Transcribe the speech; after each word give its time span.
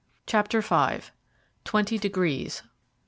Chapter 0.25 0.61
V. 0.61 1.01
TWENTY 1.63 1.99
DEGREES. 1.99 2.63